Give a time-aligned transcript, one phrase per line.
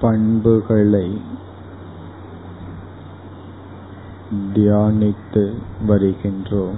[0.00, 1.20] பண்புகளை
[4.54, 5.54] தியானித்து
[5.88, 6.76] வருகின்றோம்.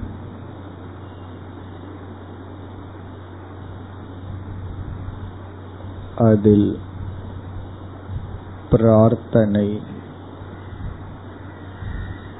[6.17, 6.78] அதில்
[8.71, 9.80] பிரார்த்தனை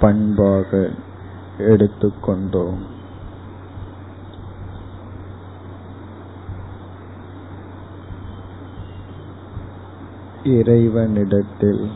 [0.01, 0.91] பண்பாக
[1.59, 2.97] எடுத்துக்கொண்டோம்.
[10.45, 11.91] இறைவனிடத்தில்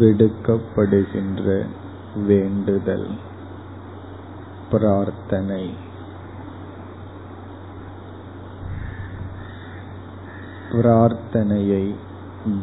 [0.00, 1.66] விடுக்கப்படுகின்ற
[2.26, 3.06] வேண்டுதல்
[4.70, 5.74] பிரார்த்தனை.
[10.72, 11.94] பிரார்த்தனையை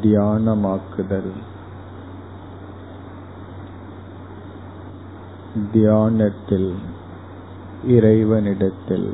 [0.01, 1.31] தியானமாக்குதல்.
[5.71, 6.75] தியானத்தில்
[7.87, 9.13] இறைவனிடத்தில்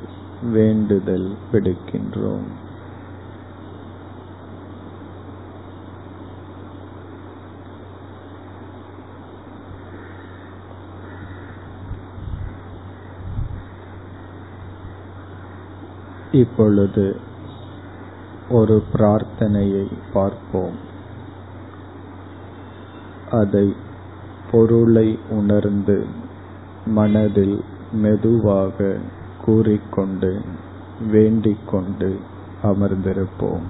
[0.52, 2.64] வேண்டுதல் விடுக்கின்றோம்.
[16.36, 17.20] இப்பொழுது
[18.50, 20.76] ஒரு பிரார்த்தனையை பார்ப்போம்.
[23.32, 23.76] அதை
[24.52, 26.06] பொருளை உணர்ந்து
[26.86, 27.64] மனதில்
[27.94, 28.98] மெதுவாக
[29.46, 30.42] கூறிக்கொண்டு
[31.12, 32.20] வேண்டிக்கொண்டு
[32.64, 33.66] அமர்ந்திருப்போம்.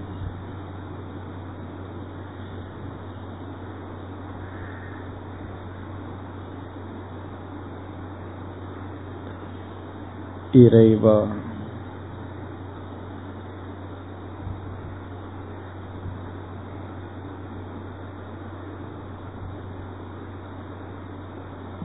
[10.52, 11.18] இறைவா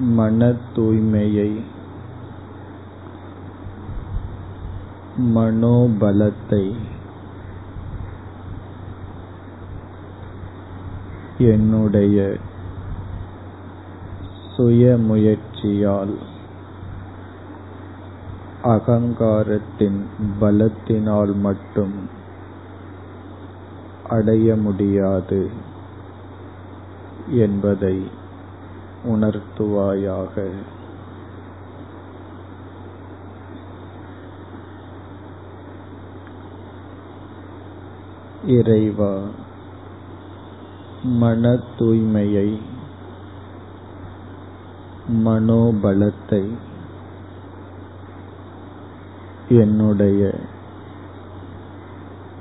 [0.01, 1.51] மன தூய்மையை
[5.35, 6.65] மனோபலத்தை
[11.39, 12.39] என்னுடைய
[14.57, 16.15] சுய முயற்சியால்
[18.63, 20.01] அகங்காரத்தின்
[20.41, 21.95] பலத்தினால் மட்டும்
[24.09, 25.43] அடைய முடியாது
[27.27, 27.95] என்பதை
[29.05, 30.51] உணர்த்துவாயாக.
[38.47, 39.21] இறைவா
[41.03, 42.59] மன தூய்மையை
[45.25, 46.49] மனோபலத்தை
[49.49, 50.35] என்னுடைய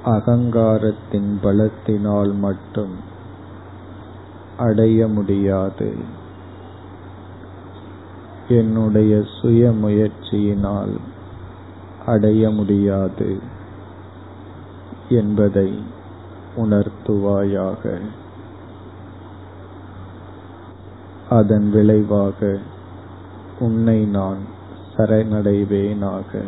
[0.05, 2.95] அகங்காரத்தின் பலத்தினால் மட்டும்
[4.57, 5.95] அடைய முடியாது.
[8.49, 10.97] என்னுடைய சுய முயற்சியினால்
[12.05, 13.39] அடைய முடியாது
[15.09, 15.73] என்பதை
[16.57, 17.99] உணர்த்துவாயாக.
[21.29, 22.57] அதன் விளைவாக
[23.59, 24.37] உன்னை நான்
[24.97, 26.41] சரணடைவேனாக.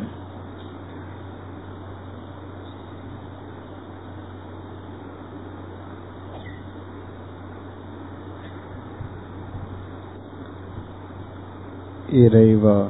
[12.11, 12.85] இறைவா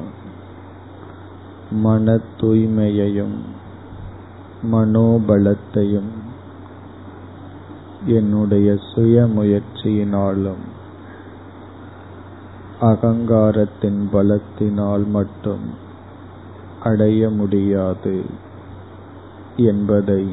[1.70, 3.38] மன தூய்மையையும்
[4.72, 6.12] மனோபலத்தையும்
[8.06, 10.64] என்னுடைய சுய முயற்சியினாலும்
[12.80, 15.66] அகங்காரத்தின் பலத்தினால் மட்டும்
[16.80, 18.24] அடைய முடியாது
[19.56, 20.30] என்பதை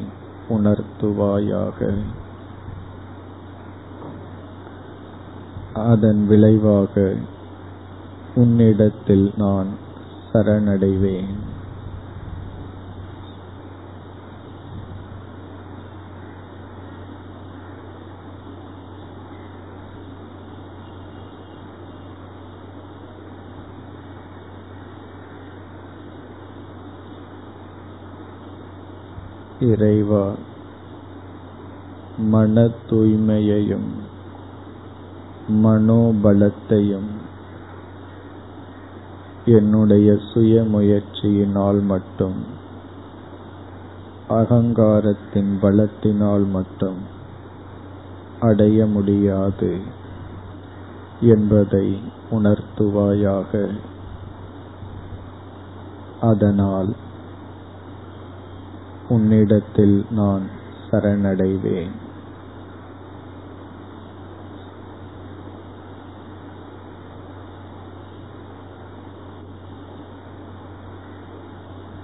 [0.48, 1.94] உணர்த்துவாயாக.
[5.74, 7.14] அதன் விளைவாக
[8.34, 9.66] உன்னிடத்தில் நான்
[10.32, 11.34] சரணடைவேன்.
[29.60, 30.34] இறைவா
[32.16, 33.90] மன தூய்மையையும்
[35.64, 37.28] மனோபலத்தையும்
[39.44, 42.58] என்னுடைய சுய முயற்சியினால் மட்டும்
[44.28, 47.18] அகங்காரத்தின் பலத்தினால் மட்டும்
[48.40, 49.80] அடைய முடியாது
[51.20, 51.98] என்பதை
[52.30, 53.74] உணர்த்துவாயாக.
[56.20, 56.94] அதனால்
[59.08, 60.42] உன்னிடத்தில் நான்
[60.90, 61.90] சரணடைவேன்.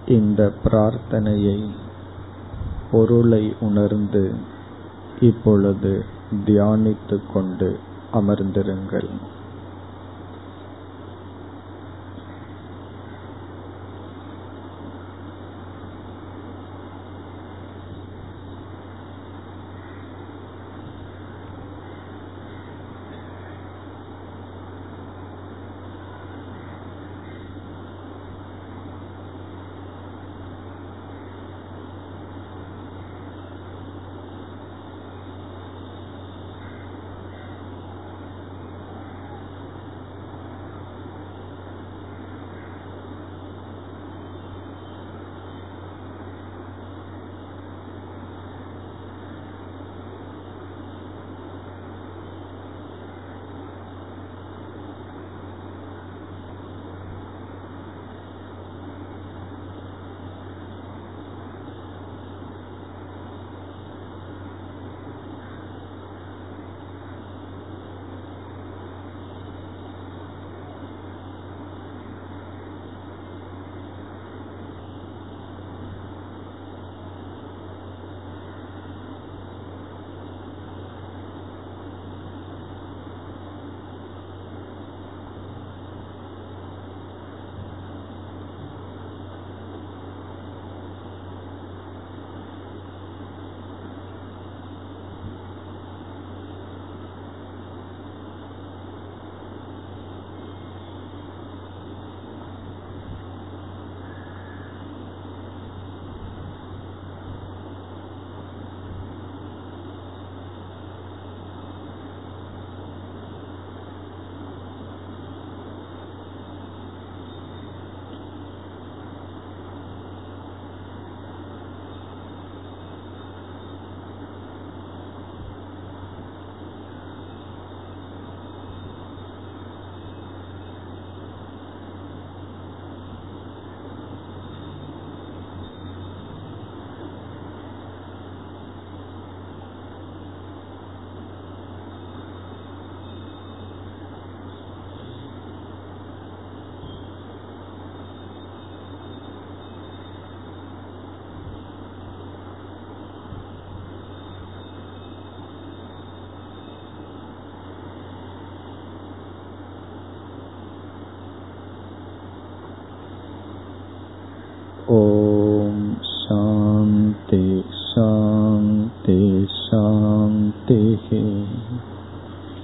[0.07, 1.71] இந்த பிரார்த்தனையை
[2.91, 4.35] பொருளை உணர்ந்து
[5.21, 6.05] இப்பொழுது
[6.47, 7.79] தியானித்துக் கொண்டு
[8.13, 9.09] அமர்ந்திருங்கள்.